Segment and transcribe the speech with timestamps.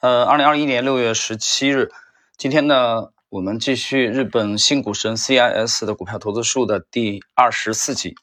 [0.00, 1.92] 呃，二零二一年六月十七日，
[2.38, 8.14] 今天呢，我们继续日本新股神 CIS 的股票投资术的第二十四集。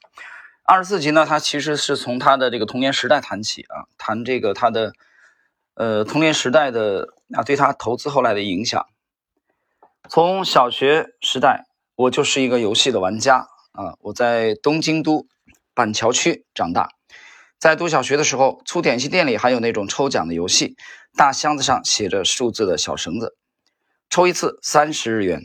[0.64, 4.92] 二十四集呢，它其实是从他的这个童年时代谈起啊，谈这个他的
[5.74, 8.84] 呃童年时代的啊对他投资后来的影响。
[10.08, 15.28] 从小学时代，我就是一个游戏的玩家啊，我在东京都
[15.74, 16.97] 板桥区长大。
[17.58, 20.76] 在读小学的时候，粗点心店里还有那种抽奖的游戏，
[21.16, 23.36] 大箱子上写着数字的小绳子，
[24.08, 25.42] 抽一次三十日元。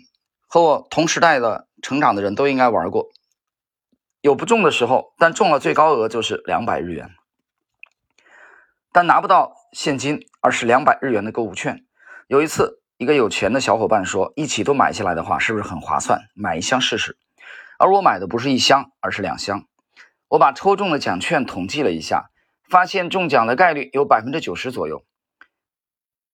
[0.48, 3.08] 和我同时代的成长的人都应该玩过。
[4.22, 7.10] 有不中的时候，但中了最高额就是两百日元，
[8.92, 11.84] 但拿不到现金，而是两百日元的购物券。
[12.28, 16.22] 有一次，一个有钱的小伙伴说：“一起都买下来的话，是不是很划算？
[16.36, 17.18] 买一箱试试。”
[17.80, 19.66] 而我买的不是一箱，而是两箱。
[20.34, 22.32] 我把抽中的奖券统计了一下，
[22.68, 25.06] 发现中奖的概率有百分之九十左右。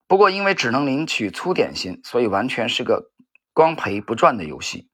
[0.07, 3.11] 不过因为只能领取粗点心，所以完全是个
[3.51, 4.87] 光赔不赚的游戏。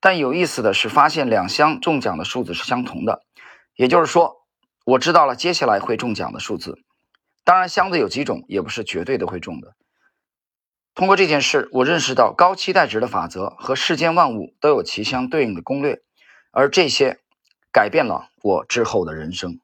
[0.00, 3.22] 但有意思的是，发现两箱中奖的数字是相同的，
[3.74, 4.44] 也就是说，
[4.84, 6.78] 我知道了接下来会中奖的数字。
[7.44, 9.74] 当然，箱子有几种也不是绝对的会中的。
[10.94, 16.02] 通过这件事，我认识到高期待值的法则和世间万物都有其相对应的攻略，
[16.50, 17.21] 而这些。
[17.72, 19.58] 改变了我之后的人生。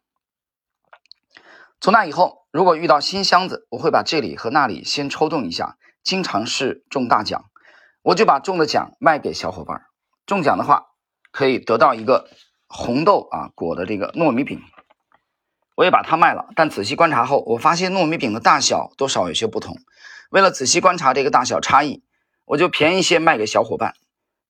[1.80, 7.44] 从那以后，如果遇到新箱子，我会把这里和那里先抽动一下，经常是中大奖，
[8.02, 9.86] 我就把中的奖卖给小伙伴。
[10.26, 10.86] 中奖的话，
[11.30, 12.28] 可以得到一个
[12.66, 14.60] 红豆啊裹的这个糯米饼，
[15.76, 16.48] 我也把它卖了。
[16.56, 19.76] 但仔细观察后，我发现糯米饼的大小多少有些不同。
[20.30, 22.02] 为了仔细观察这个大小差异，
[22.44, 23.94] 我就便宜些卖给小伙伴。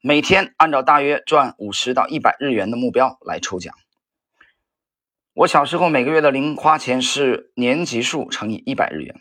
[0.00, 3.74] 每天按照大约赚五十到一百日元的目标来抽奖。
[5.34, 9.16] 我小时候每个月的零花钱是年级数乘以一百日元，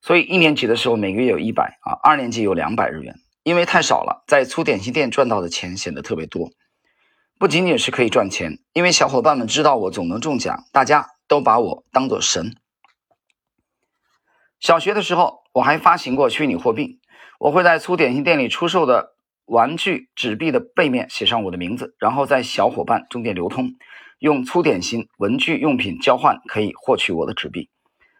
[0.00, 3.16] 所以一年级的时候每个月有一百啊，二年级有两百日元。
[3.42, 6.52] 因为太少了，在粗点心店赚到的钱显得特别多。
[7.38, 12.56] 不仅仅是可以赚钱，因为小伙伴们知道我总能中奖，大家都把我当做神。
[14.58, 17.00] 小学的时候我还发行过虚拟货币，
[17.38, 19.17] 我会在粗点心店里出售的。
[19.48, 23.76] 玩具纸币的背面写上我的名字，然后在小伙伴中间流通，
[24.18, 27.70] 用粗点心文具用品交换，可以获取我的纸币，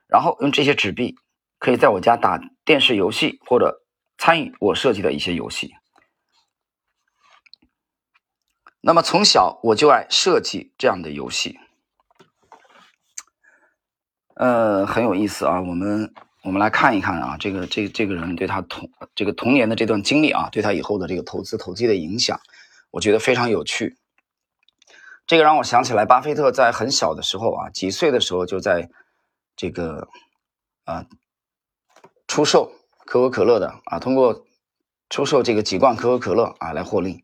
[0.09, 1.17] 然后用这些纸币
[1.59, 3.83] 可以在我家打电视游戏或者
[4.17, 5.75] 参与我设计的一些游戏。
[8.81, 11.59] 那么从小我就爱设计这样的游戏，
[14.35, 16.13] 呃，很有意思啊，我们。
[16.49, 22.41] 我们来看一看啊，这个这这个人对他童这个童年的这段经历啊，对他以后的这个投资投机的影响，
[22.91, 23.99] 我觉得非常有趣。
[25.27, 28.89] 这个让我想起来，巴菲特在很小的时候啊，几岁的时候就在
[29.57, 30.09] 这个
[30.85, 31.05] 啊
[32.27, 32.73] 出售
[33.05, 34.47] 可口可乐的啊，通过
[35.11, 37.23] 出售这个几罐可口可乐啊来获利。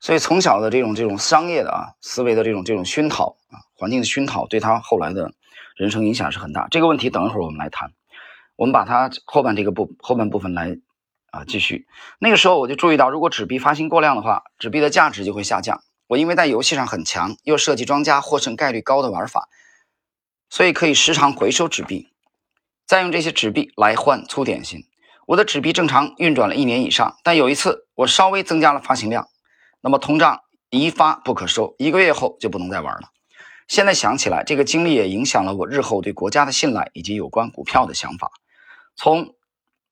[0.00, 5.34] 所以从小的这种这种商业的啊思维的这种这种熏陶啊，环境的熏陶，对他后来的
[5.76, 6.66] 人生影响是很大。
[6.70, 7.92] 这个问题等一会儿我们来谈。
[8.56, 10.78] 我们把它后半这个部后半部分来
[11.30, 11.86] 啊继续。
[12.18, 15.82] 那个时候我就注意到，如果纸币发行过量的话，纸币的价值就会下降。
[16.06, 19.48] 我因为在游戏上很强，又设计庄家获胜概率高的玩法，
[20.50, 22.10] 所以可以时常回收纸币，
[22.86, 24.84] 再用这些纸币来换粗点心。
[25.26, 29.28] 我的纸币正常运转了一年以上，但有一次我稍微增加了发行量，
[29.80, 33.08] 那么通胀一发不可收，一个月后就不能再玩了。
[33.66, 38.30] 现在想起来，这个经历也影响了我日后对国家的信赖以及有关股票的想法。
[38.96, 39.34] 从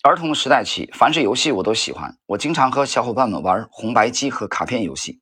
[0.03, 2.19] 儿童时代起，凡是游戏我都喜欢。
[2.27, 5.21] 我经常和小伙伴们玩红白机和卡片游戏，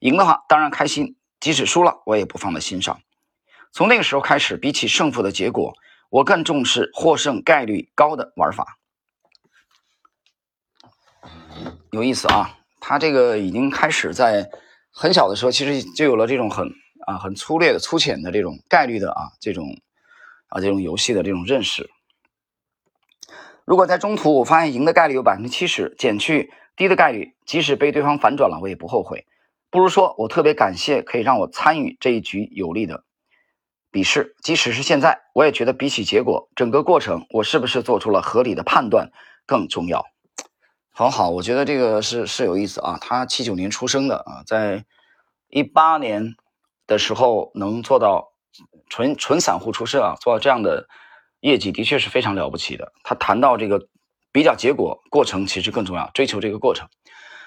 [0.00, 3.00] 赢的话当然开心，即使输了我也不放在心上。
[3.72, 5.74] 从那个时候开始，比起胜负的结果，
[6.10, 8.78] 我更重视获胜概率高的玩法。
[11.92, 14.50] 有意思啊，他这个已经开始在
[14.90, 16.68] 很小的时候，其实就有了这种很
[17.06, 19.66] 啊很粗略的、粗浅的这种概率的啊这种
[20.48, 21.88] 啊这种游戏的这种认识。
[23.70, 29.28] 如果在中途我发现赢的概率有百分之七十，减去低的概率，即使被对方反转了，我也不后悔。
[29.70, 33.04] 不如说我特别感谢可以让我参与这一局有利的
[33.92, 39.12] 比试，即使是现在，我也觉得比起结果，整个过程我是不是做出了合理的判断
[39.46, 40.04] 更重要。
[40.90, 42.98] 很好，我觉得这个是是有意思啊。
[43.00, 44.84] 他七九年出生的啊，在
[45.48, 46.34] 一八年
[46.88, 48.32] 的时候能做到
[48.88, 50.88] 纯纯散户出身啊，做到这样的。
[51.40, 52.92] 业绩的确是非常了不起的。
[53.02, 53.88] 他谈到这个
[54.32, 56.88] 比较结果，过程其实更重要，追求这个过程。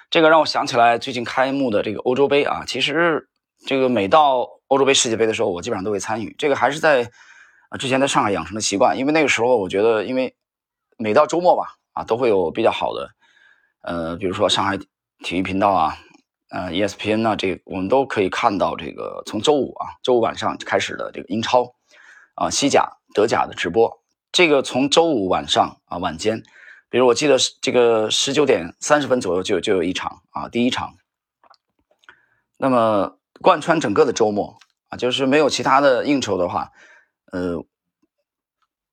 [0.09, 3.29] 这个让我想起来最近开幕的这个欧洲杯啊，其实
[3.65, 6.35] 这个每到欧洲杯、世界杯的时候，我基本上都会参与。
[6.37, 7.09] 这个还是在
[7.69, 10.35] 啊之前在上海养成的习惯，因为那个时候我觉得，因为
[10.97, 13.09] 每到周末吧，啊，都会有比较好的，
[13.81, 15.97] 呃，比如说上海体育频道啊，
[16.51, 21.73] 呃，ESPN 啊，这我们都可以看到这个从周五啊，周五晚上开始的这个英超
[22.35, 24.01] 啊，西甲、德甲的直播。
[24.31, 26.43] 这个从周五晚上啊晚间，
[26.89, 30.95] 比如我记得这个十九点三十分左右就就有一场啊，第一场。
[32.57, 34.57] 那么贯穿整个的周末
[34.89, 36.71] 啊，就是没有其他的应酬的话，
[37.31, 37.63] 呃，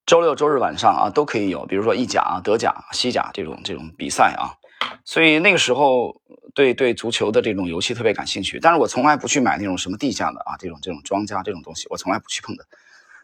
[0.04, 4.58] 周六周日晚上啊都可以有，比如说意甲啊、德甲、西甲这种这种比赛啊。
[5.04, 6.20] 所以那个时候
[6.54, 12.66] 对对足球的这种游戏特别感兴趣，但是我从来不去买那种什么地下的啊这种这种庄家这种东西，我从来不去碰的。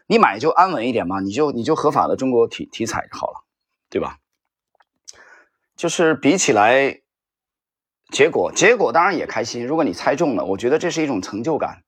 [0.07, 3.45] 你买就安稳一点嘛，你就你就合法的中国体体彩好了，
[3.89, 4.17] 对吧？
[5.75, 7.01] 就是比起来，
[8.09, 9.67] 结果结果当然也开心。
[9.67, 11.83] 如果你猜中了，我觉得这是一种成就感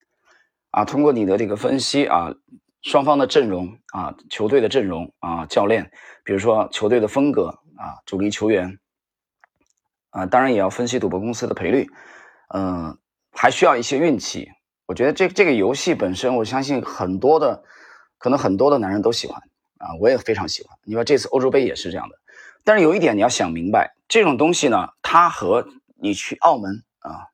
[0.70, 0.86] 啊。
[0.86, 2.36] 通过你的这个分析啊，
[2.84, 5.90] 双方的阵容啊，球队的阵容啊，教练，
[6.24, 8.78] 比如说球队的风格啊，主力球员
[10.12, 11.90] 啊，当然也要分析赌博公司的赔率，
[12.54, 13.00] 嗯，
[13.32, 14.50] 还需要一些运气。
[14.86, 17.64] 我觉得这这个游戏本身，我相信很多的。
[18.20, 19.42] 可能很多的男人都喜欢
[19.80, 20.78] 啊，我也非常喜欢。
[20.84, 22.20] 你说这次欧洲杯也是这样的，
[22.66, 27.28] 但是有一点你要想明白，这种东西呢，它和你去澳门啊，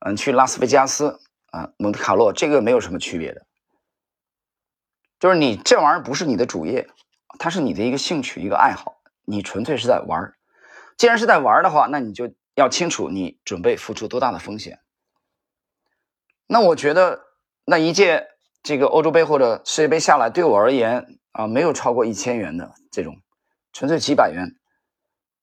[0.00, 1.20] 嗯，去拉斯维加斯
[1.52, 3.46] 啊，蒙特卡洛这个没有什么区别的，
[5.20, 6.88] 就是你这玩意儿不是你的主业，
[7.38, 10.34] 它是你的一个兴趣一个爱好，你纯粹是在玩儿。
[10.96, 14.80] 既然是在玩儿的话，那你就要清楚你准备付出多大的风险。
[16.48, 17.26] 那我觉得
[17.64, 18.26] 那一届。
[18.62, 23.16] 这个欧洲杯或者世界杯下来，对我而言啊，没有超过一千元的这种，
[23.72, 24.46] 纯粹几百元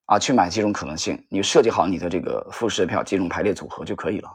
[0.06, 4.30] 啊，去买几种可能性，你设计好你的这个复式票几种排列组合就可以了，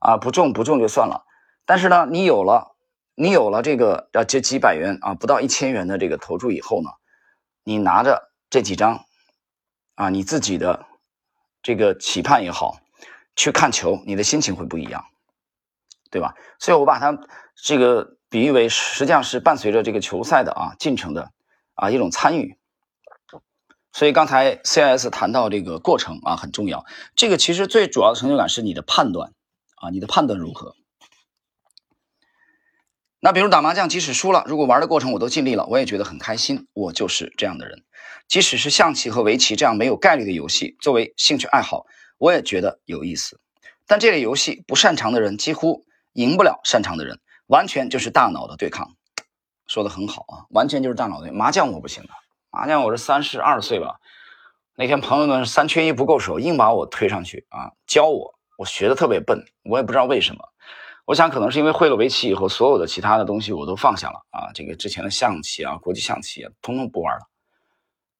[0.00, 1.24] 啊，不中不中就算了。
[1.64, 2.74] 但是呢，你有了，
[3.14, 6.90] 你有了这个要这几百元啊，不到一千元的这个投注以后呢，
[7.62, 9.04] 你拿着这几张
[9.94, 10.84] 啊，你自己的
[11.62, 12.80] 这个期盼也好，
[13.36, 15.04] 去看球，你的心情会不一样。
[16.10, 16.34] 对吧？
[16.58, 17.18] 所以我把它
[17.54, 21.30] 这个比喻为，实际上是伴随着这个球赛的啊进程的
[21.74, 22.56] 啊一种参与。
[23.92, 26.84] 所以刚才 CIS 谈到这个过程啊很重要。
[27.16, 29.32] 这个其实最主要的成就感是你的判断
[29.76, 30.74] 啊，你的判断如何？
[33.18, 36.68] 那比如打麻将，即使输了，如果玩的过程我都尽力了，我也觉得很开心。
[36.72, 37.82] 我就是这样的人。
[38.28, 41.84] 即使是象棋和围棋这样没有概率的游戏，作为兴趣爱好，
[42.18, 43.40] 我也觉得有意思。
[43.86, 45.84] 但这类游戏不擅长的人几乎。
[46.12, 48.94] 赢不了擅长的人，完全就是大脑的对抗。
[49.66, 52.14] 说的很好啊，完全就是大脑对麻将我不行啊，
[52.50, 54.00] 麻将我是三十二岁吧。
[54.74, 60.48] 那天朋友们三缺一不够手，硬把我推上去啊，教我，我学的特别笨，我也不知道为什么。
[61.04, 67.28] 我想可能是因为会了围棋以后，所有的其他的东西我都放下了啊，这个之前的象棋啊，国际象棋啊，通通不玩了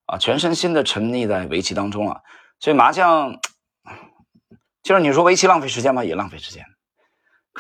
[0.07, 2.23] 啊，全身心的沉溺在围棋当中了。
[2.61, 3.41] 所以麻将
[4.83, 6.05] 就是你说围棋浪费时间吗？
[6.05, 6.65] 也浪费时间。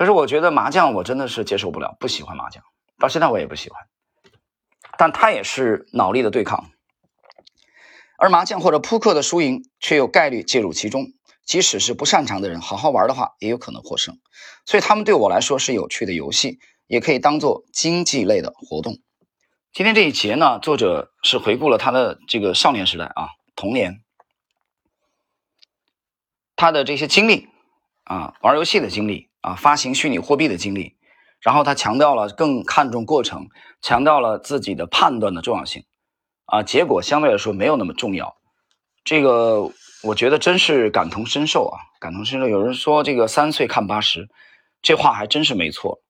[0.00, 2.64] 可是我觉得麻将我真的是接受不了，不喜欢麻将，
[2.98, 3.86] 到现在我也不喜欢。
[4.96, 6.70] 但它也是脑力的对抗，
[8.16, 11.08] 而麻将或者扑克的输赢却有概率介入其中，
[11.44, 14.18] 即使是不擅长的人，好好玩的话也有可能获胜。
[14.64, 19.00] 所以他们对我来说是有趣的游戏，也可以当做经济类的活动。
[19.74, 24.02] 今天这一节呢，作者是回顾了他的这个少年时代啊，童年，
[26.56, 27.50] 他的这些经历
[28.04, 29.28] 啊，玩游戏的经历。
[29.42, 30.96] 啊，发行虚拟货币的经历，
[31.40, 33.48] 然后他强调了更看重过程，
[33.80, 35.84] 强调了自己的判断的重要性，
[36.44, 38.36] 啊，结果相对来说没有那么重要。
[39.02, 42.48] 这个我觉得真是感同身受啊，感同身受。
[42.48, 44.28] 有人说这个三岁看八十，
[44.82, 46.02] 这话还真是没错。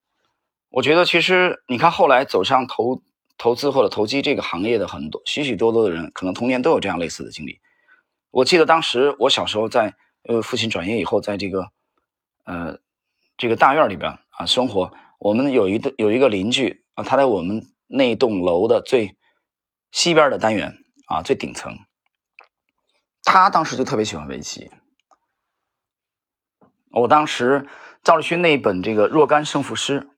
[0.70, 3.00] 我觉得其实你看后来走上投
[3.38, 7.60] 投资或者投机这个行业的很多许许多多的人，可能童年都有这样类似的经历。
[8.32, 9.94] 我记得当时我小时候在
[10.24, 11.68] 呃父亲转业以后，在这个
[12.44, 12.76] 呃。
[13.40, 19.16] 这个大院里边啊，生活我们有一个有一个邻居啊，他在我们那栋楼的最
[19.92, 21.78] 西边的单元啊，最顶层。
[23.22, 24.70] 他当时就特别喜欢围棋。
[26.90, 27.66] 我当时
[28.04, 30.10] 赵立勋那一本这个若干胜负诗，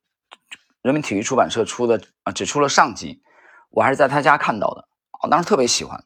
[0.83, 3.23] 人民体育出版社出的啊，只出了上集，
[3.71, 4.89] 我还是在他家看到的。
[5.23, 6.03] 我当时特别喜欢，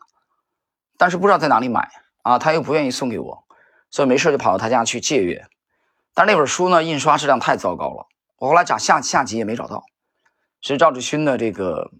[0.99, 1.89] 但是不知道在哪里买
[2.25, 3.47] 啊，他又不愿意送给我，
[3.91, 5.49] 所以没事就跑到他家去借阅。
[6.17, 8.07] 但是那本书呢，印刷质量太糟糕了。
[8.39, 9.85] 我后来找下下集也没找到，
[10.63, 11.91] 是赵志勋的这个，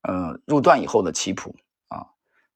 [0.00, 1.54] 呃，入段以后的棋谱
[1.88, 2.06] 啊，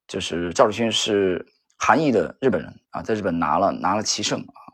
[0.08, 4.72] 就是赵志勋是韩裔的日本人啊，在日本拿了拿了棋圣啊，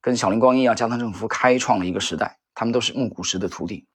[0.00, 3.86] 跟小林光一啊、加藤正夫开创了一个时代，他们都是木谷实的徒弟。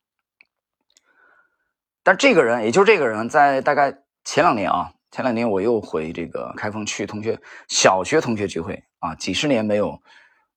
[2.04, 10.02] 但这个人，也就是这个人，在大概前两年啊，前两年我又回这个开封区同学小学同学聚会啊，几十年没有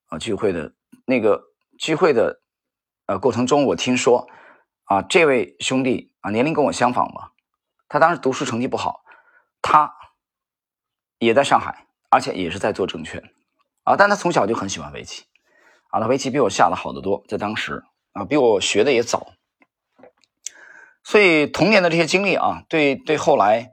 [0.06, 0.72] 啊聚会的
[1.06, 1.44] 那个
[1.78, 2.40] 聚会的
[3.06, 4.28] 呃过程中，我听说
[4.84, 7.30] 啊这位兄弟啊年龄跟我相仿嘛，
[7.88, 9.02] 他当时读书成绩不好，
[9.62, 9.94] 他
[11.18, 13.22] 也在上海，而且也是在做证券
[13.84, 15.24] 啊，但他从小就很喜欢围棋
[15.90, 19.32] 啊，他围棋比我下的好得多，在当时啊比我学的也早，
[21.02, 23.72] 所以童年的这些经历啊，对对后来。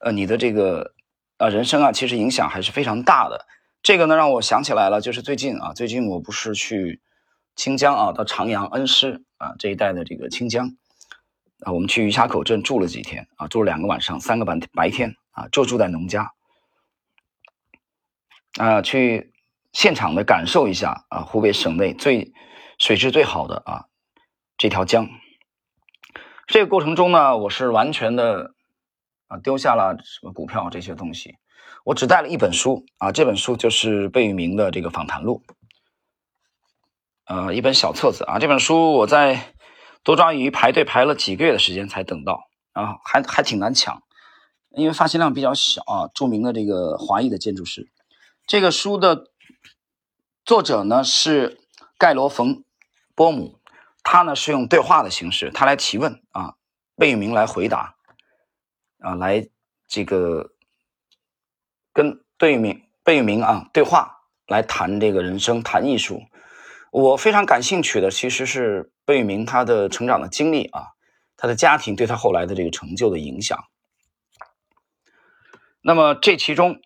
[0.00, 0.94] 呃，你的这个
[1.38, 3.48] 啊人生啊，其实影响还是非常大的。
[3.82, 7.00] 这个呢，让我想起来了，就是最近啊，最近我不是去
[7.56, 10.76] 清江啊，到长阳恩施啊这一带的这个清江
[11.60, 16.32] 啊，我们去鱼虾口镇住了几天啊，住了两个晚上，三个白白天啊，就住在农家
[18.58, 19.32] 啊，去
[19.72, 22.32] 现场的感受一下啊，湖北省内最
[22.78, 23.86] 水质最好的啊
[24.56, 25.08] 这条江。
[26.46, 28.54] 这个过程中呢，我是完全的。
[29.28, 31.36] 啊，丢下了什么股票这些东西，
[31.88, 35.42] 我只带了一本书啊，这本书就是贝聿铭的这个访谈录，
[37.24, 38.38] 呃，一本小册子啊。
[38.38, 39.54] 这本书我在
[40.02, 44.02] 多抓鱼排队排了几个月的时间才等到啊，还还挺难抢，
[44.76, 46.10] 因为发行量比较小啊。
[46.14, 47.88] 著名的这个华裔的建筑师，
[48.46, 49.24] 这个书的
[50.44, 51.58] 作者呢是
[51.96, 52.64] 盖罗冯
[53.14, 53.58] 波姆，
[54.02, 56.56] 他呢是用对话的形式，他来提问啊，
[56.96, 57.94] 贝聿铭来回答。
[58.98, 59.48] 啊，来
[59.86, 60.50] 这个
[61.98, 66.22] 跟贝聿铭贝聿铭啊对话，来谈这个人生，谈艺术。
[66.92, 70.90] 我非常感兴趣的其实是贝聿铭他的成长的经历啊，
[71.36, 73.64] 他的家庭对他后来的这个成就的影响。
[75.80, 76.80] 那么这其中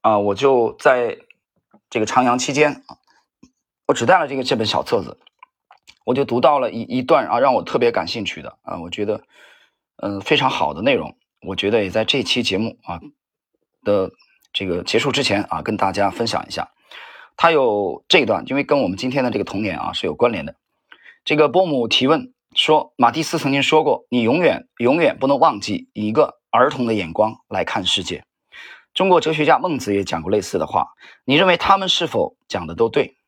[0.00, 1.18] 啊，我就在
[1.88, 2.98] 这个长阳期间啊，
[3.86, 5.16] 我只带了这个这本小册子，
[6.04, 9.22] 我就读到了一一段啊，让我特别感兴趣的啊，我觉得
[9.98, 11.16] 嗯非常好的内容。
[11.42, 13.00] 我觉得也在这期节目啊
[13.84, 14.10] 的
[14.58, 16.70] 这个结束之前啊，跟大家分享一下。
[17.36, 20.54] 他有这一段，因为跟我们今天的这个童年啊是有关联的。
[21.26, 28.24] 这个波姆提问说：“马蒂斯曾经说过，你永远永远不能忘记以一个儿童的眼光来看世界。”
[28.94, 30.86] 中国哲学家孟子也讲过类似的话。
[31.26, 33.18] 你认为他们是否讲的都对？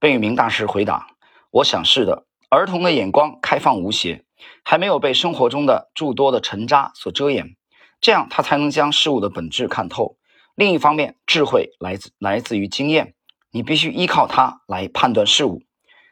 [0.00, 1.08] 贝聿铭大师回答
[1.52, 2.24] ：“我想是的。
[2.48, 4.24] 儿童的眼光开放无邪。”
[4.64, 7.56] 还没有被生活中的诸多的尘渣所遮掩，
[8.00, 10.16] 这样他才能将事物的本质看透。
[10.56, 13.14] 另一方面，智慧来自来自于经验，
[13.50, 15.62] 你必须依靠它来判断事物。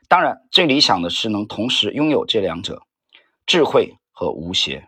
[0.06, 2.82] 当然，最理想的是能同时拥有这两者：
[3.46, 4.86] 智慧和无邪。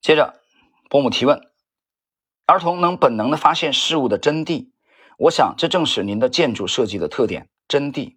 [0.00, 0.38] 接着，
[0.90, 1.40] 伯母提问：
[2.44, 4.68] 儿童能本能的发现事物的真谛，
[5.16, 8.16] 我想这正是您的建筑设计的特点——真谛。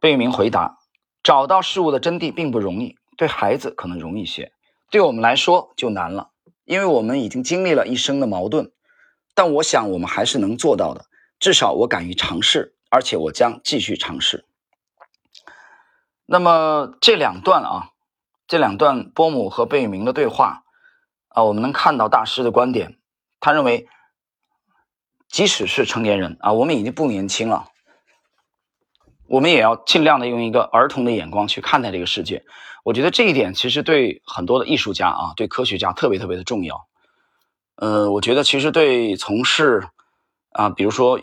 [0.00, 0.78] 贝聿铭回答。
[1.22, 4.52] 找到事物的真谛并不容易，对孩子可能容易些，
[4.90, 6.32] 对我们来说就难了，
[6.64, 8.72] 因为我们已经经历了一生的矛盾。
[9.34, 11.06] 但我想我们还是能做到的，
[11.40, 14.44] 至少我敢于尝试，而且我将继续尝试。
[16.24, 17.90] 那么这两段啊，
[18.46, 20.62] 这两段波姆和贝聿铭的对话
[21.28, 22.96] 啊，我们能看到大师的观点。
[23.40, 23.88] 他认为，
[25.28, 27.68] 即使是成年人啊，我们已经不年轻了。
[29.26, 32.44] 我们也要尽量的用一个儿童的眼光去看待这个世界。
[32.84, 36.86] 我觉得这一点其实对很多的艺术家啊，对科学家特别特别的重要。
[37.74, 39.88] 呃，我觉得其实对从事
[40.50, 41.18] 啊，比如说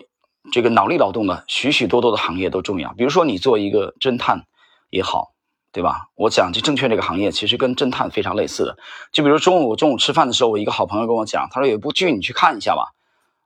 [0.52, 2.92] 这个脑力劳动的许许多多的行业都重要。
[2.94, 4.46] 比如说你做一个侦探
[4.90, 5.32] 也好，
[5.72, 6.10] 对吧？
[6.16, 8.78] 我讲这证券这个行业其实跟侦探非常类似的。
[9.14, 12.92] 就比如中午中午吃饭的时候，我一个好朋友跟我讲，他说有一部剧你去看一下吧。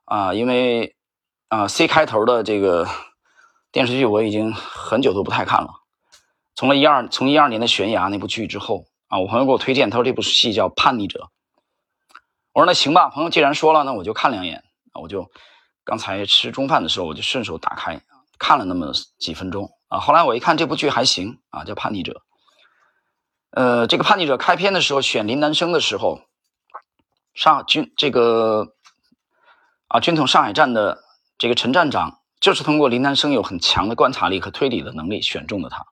[0.06, 0.96] 啊，因为
[1.48, 2.88] 啊 C 开头的这个。
[3.72, 5.82] 电视剧我已经很久都不太看了，
[6.56, 11.20] 从了一二从一二年的悬崖那部剧之后啊，我朋友给我推荐，他说这部戏叫《叛逆者》，
[12.52, 15.30] 我说那行吧，朋友既然说了，那我就看两眼，我就
[15.84, 18.00] 刚才吃中饭的时候，我就顺手打开
[18.38, 19.70] 看了那么几分钟。
[19.88, 22.12] 啊，后来我一看这部剧还行啊，叫《叛逆者》，
[23.50, 26.22] 呃，这个《叛逆者》开篇的时候选林南生的时候，
[27.34, 28.74] 上军这个
[29.88, 31.04] 啊军统上海站的
[31.36, 32.20] 这个陈站长。
[32.38, 35.86] 就是通过林南生有很强的观察力和推理的能力选中的他，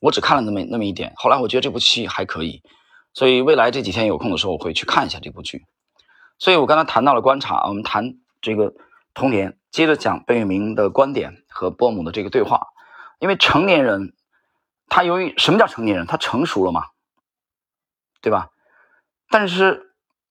[0.00, 2.62] 我只看了那么那么一点，后来我觉得这部戏还可以，
[3.12, 5.64] 所以未来这几天有空的时候我会去看一下这部剧。
[6.38, 8.72] 所以我刚才谈到了观察，我们谈这个
[9.14, 12.68] 童年，接着讲贝聿铭的观点和波姆的这个对话，
[13.20, 14.14] 因为成年人
[14.88, 16.06] 他由于什么叫成年人？
[16.06, 16.86] 他成熟了嘛，
[18.20, 18.48] 对吧？
[19.28, 19.86] 但是。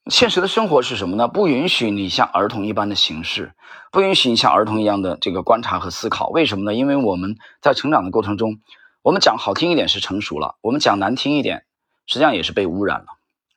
[0.09, 1.27] 现实的生活是什么呢？
[1.27, 3.53] 不允许你像儿童一般的形式，
[3.91, 6.29] 不允许你像儿童一样的这个观察和思考。
[6.29, 6.73] 为什么呢？
[6.73, 8.59] 因为我们在成长的过程中，
[9.01, 11.65] 我们讲好听一点是成熟了，我们讲难听一点，
[12.06, 13.08] 实际上也是被污染了，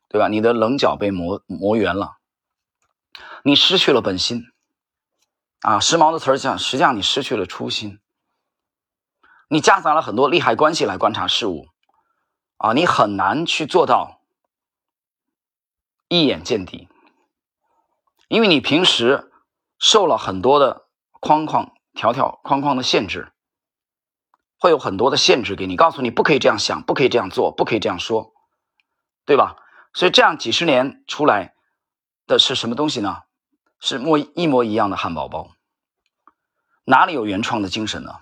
[0.09, 0.29] 对吧？
[0.29, 2.19] 你的棱角被磨磨圆了，
[3.43, 4.45] 你失去了本心
[5.63, 5.81] 啊！
[5.81, 7.99] 时髦的词儿讲，实际上你失去了初心。
[9.49, 11.67] 你夹杂了很多利害关系来观察事物
[12.59, 14.21] 啊，你很难去做到
[16.09, 16.89] 一眼见底，
[18.29, 19.33] 因为你平时
[19.79, 20.87] 受了很多的
[21.21, 23.32] 框框、条条框框的限制。
[24.63, 28.33] 会有很多的限制给你，告诉你不可以这样想，不可以这样做，不可以这样说，
[29.27, 29.57] 对吧？
[29.93, 31.55] 所以这样几十年出来
[32.29, 33.23] 的是什么东西呢？
[33.81, 35.51] 是模一模一样的汉堡包，
[36.85, 38.21] 哪里有原创的精神呢？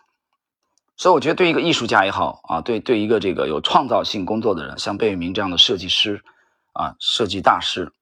[0.97, 6.25] 所以我觉得，对一个艺术家也好啊，对对一个这个有创造性工作的人，像贝聿铭这样的设计师
[6.73, 7.92] 啊，设计大师，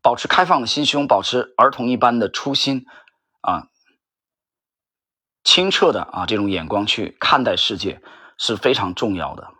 [0.00, 2.86] 保持开放的心胸，保持儿童一般的初心
[3.42, 3.68] 啊。
[5.44, 8.00] 清澈的啊，这种眼光去看待世界
[8.38, 9.52] 是非常重要的。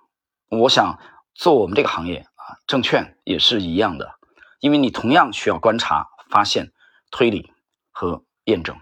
[0.49, 0.99] 我想
[1.35, 4.15] 做我们这个行业啊，证券也是一样的，
[4.61, 6.73] 因为你同样需要观察、发现、
[7.11, 7.53] 推理
[7.91, 8.77] 和验证。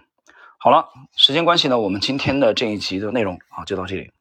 [0.58, 4.12] 好了，时间关系呢，我们今天的这一集的内容啊就到这里。